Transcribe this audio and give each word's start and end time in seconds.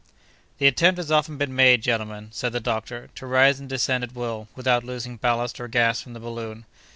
"The 0.57 0.65
attempt 0.65 0.97
has 0.97 1.11
often 1.11 1.37
been 1.37 1.55
made, 1.55 1.83
gentlemen," 1.83 2.29
said 2.31 2.53
the 2.53 2.59
doctor, 2.59 3.11
"to 3.13 3.27
rise 3.27 3.59
and 3.59 3.69
descend 3.69 4.03
at 4.03 4.15
will, 4.15 4.47
without 4.55 4.83
losing 4.83 5.17
ballast 5.17 5.59
or 5.59 5.67
gas 5.67 6.01
from 6.01 6.13
the 6.13 6.19
balloon. 6.19 6.65